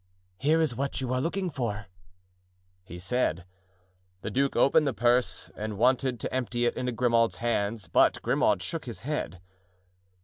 "Here 0.39 0.59
is 0.59 0.75
what 0.75 0.99
you 0.99 1.13
are 1.13 1.21
looking 1.21 1.51
for," 1.51 1.85
he 2.83 2.97
said. 2.97 3.45
The 4.21 4.31
duke 4.31 4.55
opened 4.55 4.87
the 4.87 4.95
purse 4.95 5.51
and 5.55 5.77
wanted 5.77 6.19
to 6.21 6.33
empty 6.33 6.65
it 6.65 6.75
into 6.75 6.91
Grimaud's 6.91 7.35
hands, 7.35 7.87
but 7.87 8.19
Grimaud 8.23 8.63
shook 8.63 8.85
his 8.85 9.01
head. 9.01 9.41